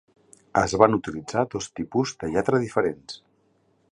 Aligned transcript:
Es 0.61 0.71
van 0.83 0.97
utilitzar 0.97 1.43
dos 1.51 1.69
tipus 1.81 2.15
de 2.23 2.31
lletra 2.37 2.65
diferents. 2.65 3.21